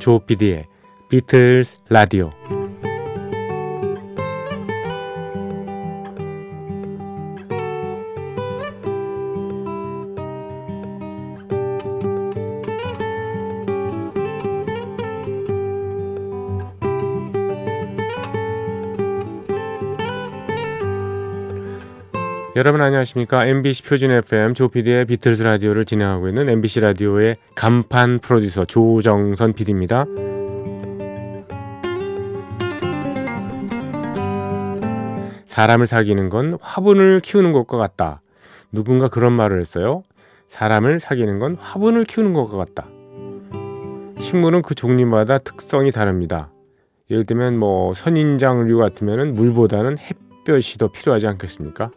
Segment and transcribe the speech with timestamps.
[0.00, 0.66] 조피디의
[1.08, 2.32] 비틀스 라디오
[22.56, 23.46] 여러분 안녕하십니까?
[23.46, 30.02] MBC 표준 FM 조피디의 비틀스 라디오를 진행하고 있는 MBC 라디오의 간판 프로듀서 조정선 PD입니다.
[35.44, 38.20] 사람을 사귀는 건 화분을 키우는 것과 같다.
[38.72, 40.02] 누군가 그런 말을 했어요.
[40.48, 42.88] 사람을 사귀는 건 화분을 키우는 것과 같다.
[44.18, 46.50] 식물은 그 종류마다 특성이 다릅니다.
[47.12, 51.92] 예를 들면 뭐 선인장류 같으면 물보다는 햇볕이 더 필요하지 않겠습니까?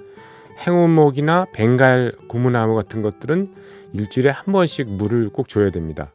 [0.59, 3.53] 행운목이나 벵갈 고무나무 같은 것들은
[3.93, 6.11] 일주일에 한 번씩 물을 꼭 줘야 됩니다.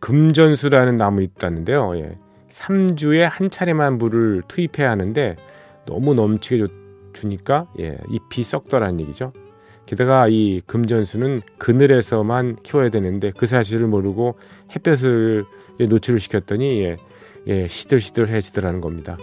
[0.00, 1.96] 금전수라는 나무 있다는데요.
[1.96, 2.12] 예.
[2.48, 5.36] 3주에 한 차례만 물을 투입해야 하는데
[5.86, 6.66] 너무 넘치게
[7.12, 9.32] 주니까 예, 잎이 썩더라는 얘기죠.
[9.86, 14.36] 게다가 이 금전수는 그늘에서만 키워야 되는데 그 사실을 모르고
[14.74, 15.44] 햇볕을
[15.80, 16.96] 노출을 시켰더니 예,
[17.48, 19.16] 예, 시들시들해지더라는 겁니다.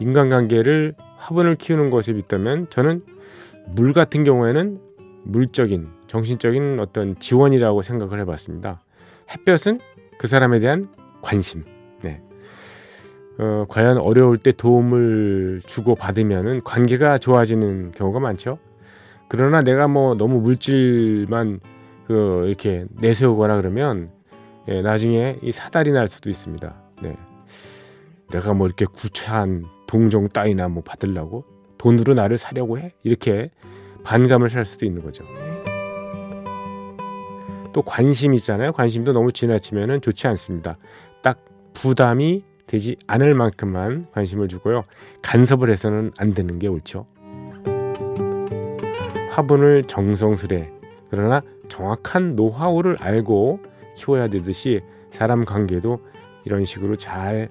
[0.00, 3.02] 인간관계를 화분을 키우는 것에 빗다면 저는
[3.68, 4.80] 물 같은 경우에는
[5.24, 8.82] 물적인 정신적인 어떤 지원이라고 생각을 해봤습니다.
[9.30, 9.78] 햇볕은
[10.18, 10.88] 그 사람에 대한
[11.20, 11.64] 관심.
[12.02, 12.18] 네.
[13.38, 18.58] 어, 과연 어려울 때 도움을 주고 받으면은 관계가 좋아지는 경우가 많죠.
[19.28, 21.60] 그러나 내가 뭐 너무 물질만
[22.08, 24.10] 그 이렇게 내세우거나 그러면
[24.68, 26.74] 예, 나중에 이 사달이 날 수도 있습니다.
[27.02, 27.16] 네.
[28.32, 31.44] 내가 뭐 이렇게 구차한 동정 따위나 뭐 받으려고
[31.78, 33.50] 돈으로 나를 사려고 해 이렇게
[34.04, 35.24] 반감을 살 수도 있는 거죠.
[37.72, 38.72] 또 관심 있잖아요.
[38.72, 40.76] 관심도 너무 지나치면은 좋지 않습니다.
[41.22, 41.44] 딱
[41.74, 44.84] 부담이 되지 않을 만큼만 관심을 주고요.
[45.22, 47.06] 간섭을 해서는 안 되는 게 옳죠.
[49.30, 50.70] 화분을 정성스레
[51.10, 53.60] 그러나 정확한 노하우를 알고
[53.96, 56.00] 키워야 되듯이 사람 관계도
[56.44, 57.48] 이런 식으로 잘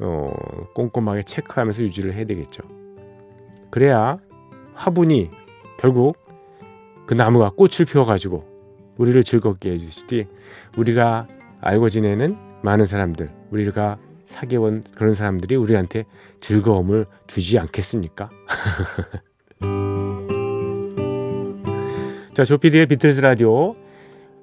[0.00, 0.26] 어,
[0.74, 2.62] 꼼꼼하게 체크하면서 유지를 해야 되겠죠.
[3.70, 4.18] 그래야
[4.74, 5.30] 화분이
[5.78, 6.16] 결국
[7.06, 8.44] 그 나무가 꽃을 피워가지고
[8.96, 10.26] 우리를 즐겁게 해주시지
[10.76, 11.26] 우리가
[11.60, 16.04] 알고 지내는 많은 사람들 우리가 사귀어온 그런 사람들이 우리한테
[16.40, 18.30] 즐거움을 주지 않겠습니까?
[22.32, 23.74] 자, 조피디의 비틀스 라디오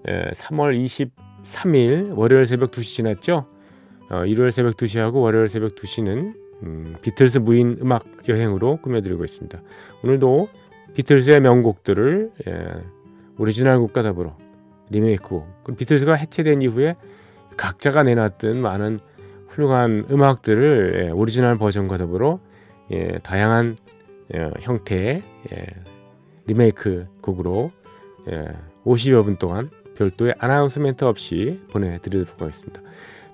[0.05, 1.03] 3월
[1.45, 3.47] 23일 월요일 새벽 2시 지났죠?
[4.09, 9.61] 어, 일요일 새벽 2시하고 월요일 새벽 2시는 음, 비틀스 무인 음악 여행으로 꾸며드리고 있습니다.
[10.03, 10.49] 오늘도
[10.95, 12.67] 비틀스의 명곡들을 예,
[13.37, 14.35] 오리지널 곡과 더불어
[14.89, 16.95] 리메이크곡 그럼 비틀스가 해체된 이후에
[17.55, 18.97] 각자가 내놨던 많은
[19.49, 22.39] 훌륭한 음악들을 예, 오리지널 버전과 더불어
[22.91, 23.75] 예, 다양한
[24.33, 25.65] 예, 형태의 예,
[26.47, 27.71] 리메이크 곡으로
[28.31, 28.45] 예,
[28.85, 32.81] 50여 분 동안 별도의 아나운스멘트 없이 보내드리도록 하겠습니다.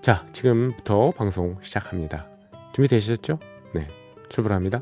[0.04, 2.28] 자, 지금부터 방송 시작합니다.
[2.74, 3.40] 준비되셨죠?
[3.74, 3.88] 네,
[4.28, 4.82] 출발합니다.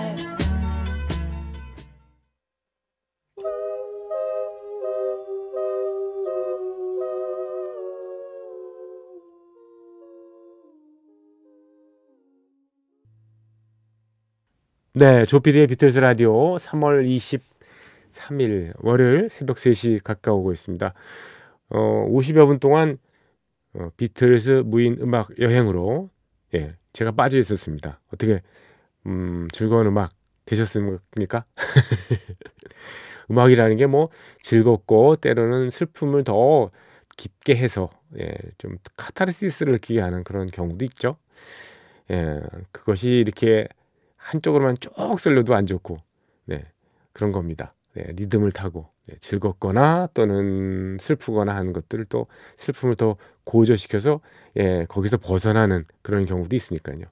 [14.93, 20.93] 네, 조피디의 비틀스 라디오 3월 23일 월요일 새벽 3시 가까워 오고 있습니다.
[21.69, 22.97] 어, 50여 분 동안
[23.73, 26.09] 어, 비틀스 무인 음악 여행으로
[26.55, 28.01] 예, 제가 빠져 있었습니다.
[28.13, 28.41] 어떻게
[29.05, 30.11] 음, 즐거운 음악
[30.45, 31.45] 되셨습니까?
[33.31, 34.09] 음악이라는 게 뭐
[34.41, 36.69] 즐겁고 때로는 슬픔을 더
[37.15, 37.89] 깊게 해서
[38.19, 41.15] 예, 좀 카타르시스를 느끼게 하는 그런 경우도 있죠.
[42.11, 42.41] 예,
[42.73, 43.67] 그것이 이렇게
[44.21, 45.97] 한쪽으로만 쭉 쓸려도 안 좋고,
[46.45, 46.63] 네.
[47.13, 47.73] 그런 겁니다.
[47.93, 52.27] 네, 리듬을 타고 네, 즐겁거나 또는 슬프거나 하는 것들을 또
[52.57, 54.21] 슬픔을 더 고조시켜서
[54.57, 57.07] 예, 거기서 벗어나는 그런 경우도 있으니까요.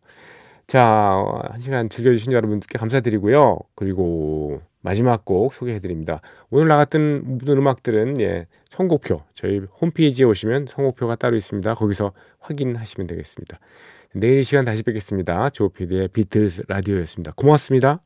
[0.67, 3.59] 자, 한 시간 즐겨주신 여러분들께 감사드리고요.
[3.75, 6.21] 그리고 마지막 곡 소개해드립니다.
[6.49, 11.73] 오늘 나갔던 모든 음악들은 예, 선곡표 저희 홈페이지에 오시면 선곡표가 따로 있습니다.
[11.73, 13.59] 거기서 확인하시면 되겠습니다.
[14.13, 15.49] 내일 시간 다시 뵙겠습니다.
[15.49, 17.33] 조피디의 비틀스 라디오였습니다.
[17.35, 18.01] 고맙습니다.